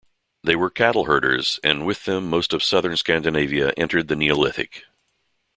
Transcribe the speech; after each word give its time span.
They 0.43 0.55
were 0.55 0.71
cattle 0.71 1.03
herders 1.05 1.59
and 1.63 1.85
with 1.85 2.05
them 2.05 2.27
most 2.27 2.53
of 2.53 2.63
southern 2.63 2.97
Scandinavia 2.97 3.71
entered 3.77 4.07
the 4.07 4.15
Neolithic. 4.15 4.85